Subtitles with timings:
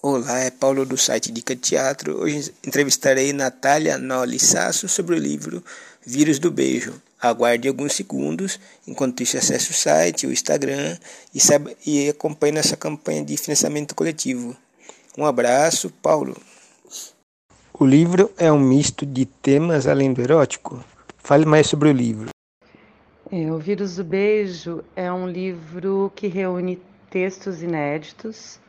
[0.00, 2.20] Olá, é Paulo do site Dica de Teatro.
[2.20, 5.60] Hoje entrevistarei Natália Noli Sasso sobre o livro
[6.06, 7.02] Vírus do Beijo.
[7.20, 10.96] Aguarde alguns segundos, enquanto isso acesse o site, o Instagram
[11.34, 14.56] e, sabe, e acompanhe nossa campanha de financiamento coletivo.
[15.18, 16.36] Um abraço, Paulo.
[17.74, 20.82] O livro é um misto de temas além do erótico?
[21.18, 22.28] Fale mais sobre o livro.
[23.32, 26.80] É, o Vírus do Beijo é um livro que reúne
[27.10, 28.60] textos inéditos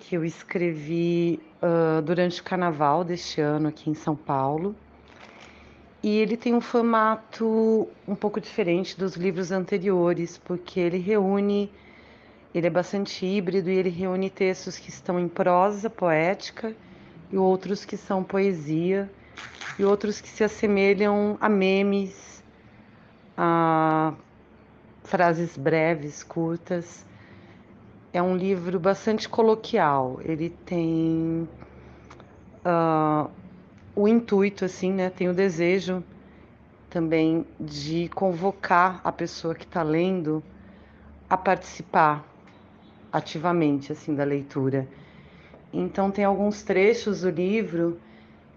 [0.00, 4.74] que eu escrevi uh, durante o carnaval deste ano aqui em São Paulo.
[6.02, 11.70] E ele tem um formato um pouco diferente dos livros anteriores, porque ele reúne,
[12.54, 16.74] ele é bastante híbrido e ele reúne textos que estão em prosa poética
[17.30, 19.10] e outros que são poesia
[19.78, 22.42] e outros que se assemelham a memes,
[23.36, 24.14] a
[25.04, 27.04] frases breves, curtas
[28.12, 30.20] é um livro bastante coloquial.
[30.24, 31.48] Ele tem
[32.64, 33.30] uh,
[33.94, 35.10] o intuito, assim, né?
[35.10, 36.02] Tem o desejo
[36.88, 40.42] também de convocar a pessoa que está lendo
[41.28, 42.26] a participar
[43.12, 44.88] ativamente, assim, da leitura.
[45.72, 48.00] Então tem alguns trechos do livro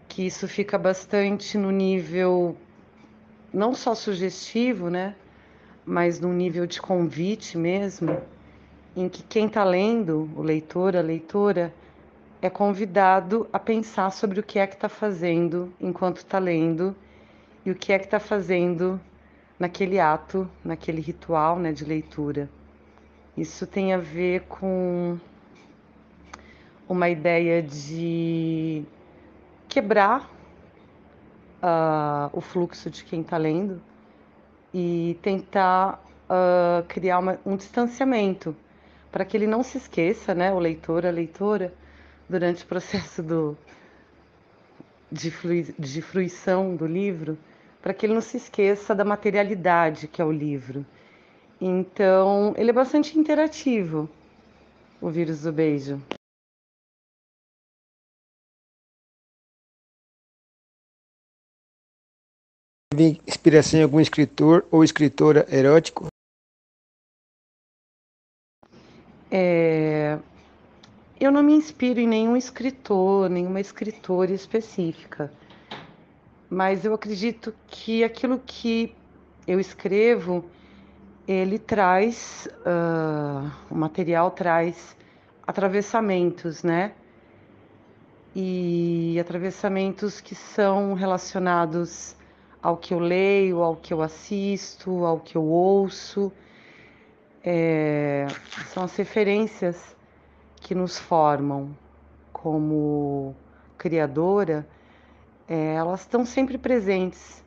[0.08, 2.58] que isso fica bastante no nível
[3.54, 5.16] não só sugestivo, né?
[5.86, 8.18] Mas no nível de convite mesmo
[8.96, 11.74] em que quem está lendo, o leitor, a leitora,
[12.42, 16.96] é convidado a pensar sobre o que é que está fazendo enquanto está lendo
[17.66, 19.00] e o que é que está fazendo
[19.58, 22.50] naquele ato, naquele ritual né, de leitura.
[23.36, 25.18] Isso tem a ver com
[26.88, 28.84] uma ideia de
[29.68, 30.30] quebrar
[31.64, 33.82] uh, o fluxo de quem está lendo
[34.74, 38.56] e tentar uh, criar uma, um distanciamento
[39.14, 41.72] para que ele não se esqueça, né, o leitor, a leitora,
[42.28, 43.56] durante o processo do,
[45.12, 47.38] de, flui, de fruição do livro,
[47.80, 50.84] para que ele não se esqueça da materialidade que é o livro.
[51.62, 54.10] Então, ele é bastante interativo,
[55.00, 56.02] o vírus do beijo.
[63.28, 66.13] Inspiração em algum escritor ou escritora erótico?
[69.36, 70.20] É,
[71.20, 75.34] eu não me inspiro em nenhum escritor, nenhuma escritora específica,
[76.48, 78.96] mas eu acredito que aquilo que
[79.48, 80.46] eu escrevo,
[81.28, 84.96] ele traz, uh, o material traz
[85.48, 86.94] atravessamentos, né?
[88.36, 92.16] E atravessamentos que são relacionados
[92.62, 96.32] ao que eu leio, ao que eu assisto, ao que eu ouço
[97.44, 98.26] é,
[98.68, 99.96] são as referências
[100.62, 101.76] que nos formam
[102.32, 103.36] como
[103.78, 104.66] criadora,
[105.48, 107.44] é, elas estão sempre presentes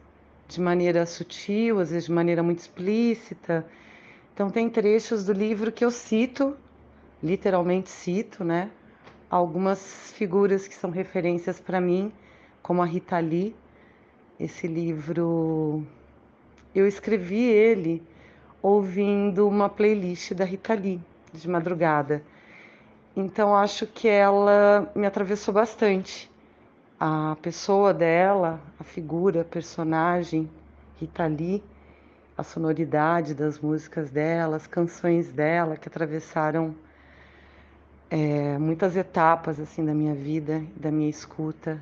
[0.46, 3.66] de maneira sutil, às vezes de maneira muito explícita.
[4.34, 6.56] Então tem trechos do livro que eu cito,
[7.22, 8.70] literalmente cito, né?
[9.30, 12.12] Algumas figuras que são referências para mim,
[12.62, 13.56] como a Rita Lee.
[14.38, 15.82] Esse livro
[16.74, 18.02] eu escrevi ele
[18.66, 21.00] ouvindo uma playlist da Rita Lee
[21.32, 22.20] de madrugada.
[23.14, 26.28] Então acho que ela me atravessou bastante.
[26.98, 30.50] A pessoa dela, a figura, a personagem
[30.98, 31.62] Rita Lee,
[32.36, 36.74] a sonoridade das músicas dela, as canções dela que atravessaram
[38.10, 41.80] é, muitas etapas assim da minha vida, da minha escuta.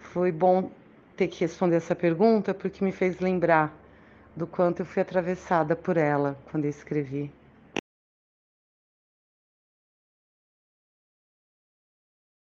[0.00, 0.72] Foi bom
[1.16, 3.83] ter que responder essa pergunta porque me fez lembrar
[4.36, 7.30] do quanto eu fui atravessada por ela quando eu escrevi.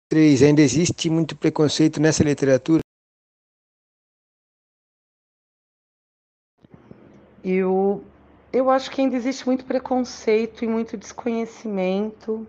[0.09, 2.81] Três, ainda existe muito preconceito nessa literatura?
[7.44, 8.04] Eu,
[8.52, 12.48] eu acho que ainda existe muito preconceito e muito desconhecimento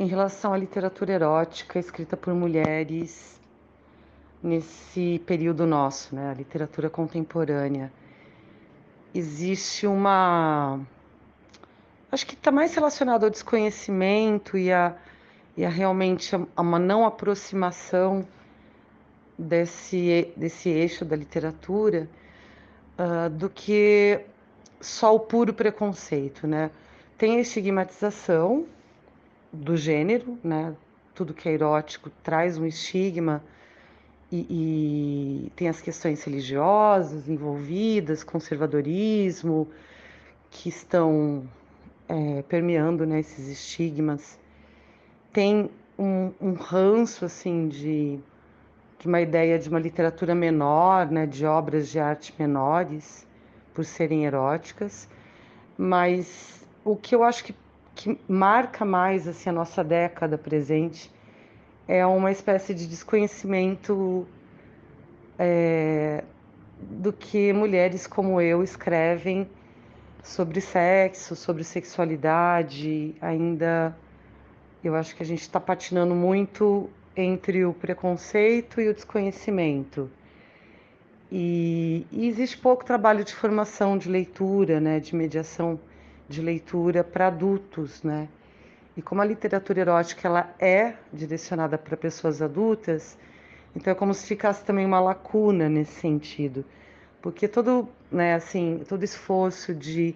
[0.00, 3.38] em relação à literatura erótica escrita por mulheres
[4.42, 6.30] nesse período nosso, né?
[6.30, 7.92] A literatura contemporânea
[9.14, 10.80] existe uma.
[12.10, 14.94] Acho que está mais relacionado ao desconhecimento e a,
[15.56, 18.26] e a realmente a uma não aproximação
[19.38, 22.08] desse, desse eixo da literatura
[22.98, 24.20] uh, do que
[24.80, 26.70] só o puro preconceito, né?
[27.16, 28.66] Tem a estigmatização
[29.52, 30.74] do gênero, né?
[31.14, 33.42] Tudo que é erótico traz um estigma
[34.30, 39.68] e, e tem as questões religiosas envolvidas, conservadorismo,
[40.50, 41.44] que estão
[42.08, 44.38] é, permeando né, esses estigmas.
[45.32, 48.18] tem um, um ranço assim de,
[48.98, 53.26] de uma ideia de uma literatura menor, né, de obras de arte menores,
[53.72, 55.08] por serem eróticas,
[55.76, 57.54] mas o que eu acho que,
[57.94, 61.10] que marca mais assim, a nossa década presente
[61.86, 64.26] é uma espécie de desconhecimento
[65.38, 66.24] é,
[66.78, 69.48] do que mulheres como eu escrevem
[70.22, 73.94] sobre sexo, sobre sexualidade, ainda
[74.82, 80.10] eu acho que a gente está patinando muito entre o preconceito e o desconhecimento.
[81.30, 85.80] E, e, existe pouco trabalho de formação de leitura, né, de mediação
[86.28, 88.28] de leitura para adultos, né?
[88.96, 93.18] E como a literatura erótica ela é direcionada para pessoas adultas,
[93.74, 96.64] então é como se ficasse também uma lacuna nesse sentido,
[97.20, 100.14] porque todo, né, assim, todo esforço de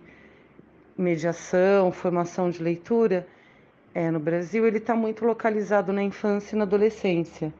[0.96, 3.26] mediação, formação de leitura
[3.94, 7.52] é, no Brasil, ele está muito localizado na infância e na adolescência.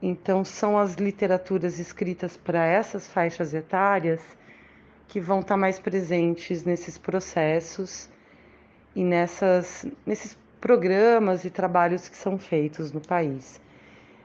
[0.00, 4.20] Então, são as literaturas escritas para essas faixas etárias
[5.08, 8.08] que vão estar tá mais presentes nesses processos
[8.94, 13.60] e nessas, nesses programas e trabalhos que são feitos no país.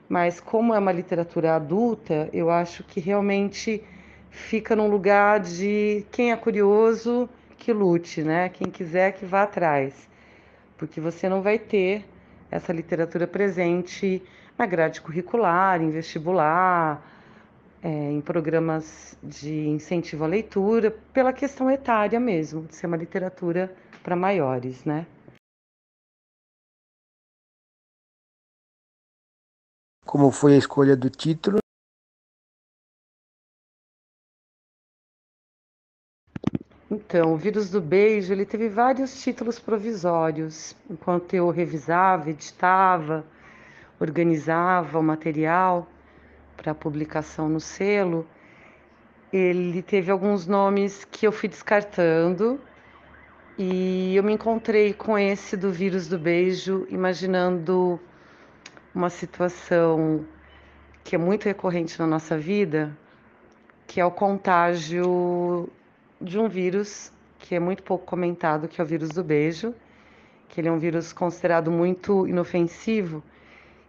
[0.10, 3.84] Mas, como é uma literatura adulta, eu acho que realmente
[4.30, 8.50] fica num lugar de quem é curioso que lute, né?
[8.50, 10.12] Quem quiser que vá atrás
[10.84, 12.04] porque você não vai ter
[12.52, 14.22] essa literatura presente
[14.58, 17.02] na grade curricular, em vestibular,
[17.82, 23.74] é, em programas de incentivo à leitura, pela questão etária mesmo, de ser uma literatura
[24.04, 25.06] para maiores, né?
[30.14, 31.58] Como foi a escolha do título?
[36.92, 43.26] Então, o vírus do beijo, ele teve vários títulos provisórios, enquanto eu revisava, editava,
[44.00, 45.88] organizava o material
[46.56, 48.28] para publicação no selo.
[49.32, 52.62] Ele teve alguns nomes que eu fui descartando
[53.58, 58.00] e eu me encontrei com esse do vírus do beijo, imaginando
[58.94, 60.26] uma situação
[61.04, 62.96] que é muito recorrente na nossa vida,
[63.88, 65.70] que é o contágio
[66.22, 69.74] de um vírus que é muito pouco comentado, que é o vírus do beijo,
[70.48, 73.22] que ele é um vírus considerado muito inofensivo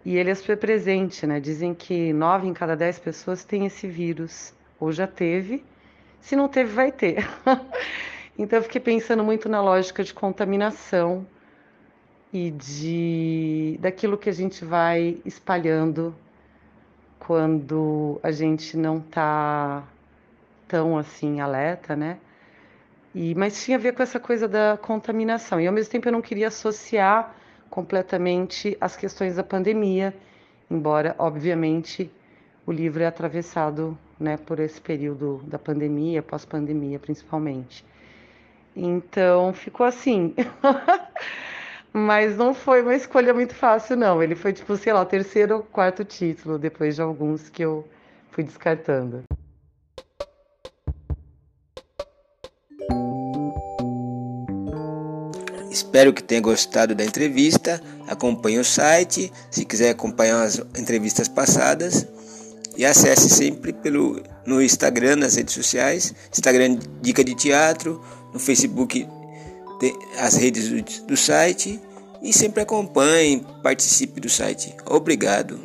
[0.04, 1.40] e ele é super presente, né?
[1.40, 5.64] Dizem que nove em cada dez pessoas tem esse vírus, ou já teve,
[6.20, 7.26] se não teve, vai ter.
[8.36, 11.26] então eu fiquei pensando muito na lógica de contaminação
[12.34, 16.12] e de daquilo que a gente vai espalhando
[17.16, 19.84] quando a gente não está
[20.66, 22.18] tão assim alerta, né?
[23.14, 25.60] E, mas tinha a ver com essa coisa da contaminação.
[25.60, 27.32] E ao mesmo tempo eu não queria associar
[27.70, 30.12] completamente as questões da pandemia,
[30.68, 32.10] embora, obviamente,
[32.66, 37.84] o livro é atravessado né, por esse período da pandemia, pós-pandemia principalmente.
[38.74, 40.34] Então ficou assim.
[41.96, 44.20] Mas não foi uma escolha muito fácil, não.
[44.20, 47.86] Ele foi, tipo, sei lá, o terceiro ou quarto título, depois de alguns que eu
[48.32, 49.22] fui descartando.
[55.70, 57.80] Espero que tenha gostado da entrevista.
[58.08, 62.08] Acompanhe o site, se quiser acompanhar as entrevistas passadas.
[62.76, 69.06] E acesse sempre pelo no Instagram, nas redes sociais, Instagram Dica de Teatro, no Facebook
[70.18, 71.80] as redes do, do site
[72.22, 74.74] e sempre acompanhe, participe do site.
[74.86, 75.60] Obrigado.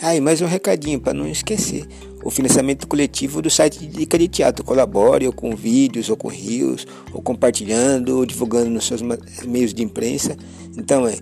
[0.00, 1.86] Ah, e mais um recadinho para não esquecer.
[2.24, 4.64] O financiamento coletivo do site de Dica de Teatro.
[4.64, 9.02] Colabore ou com vídeos, ou com rios, ou compartilhando, ou divulgando nos seus
[9.44, 10.36] meios de imprensa.
[10.76, 11.16] Então é,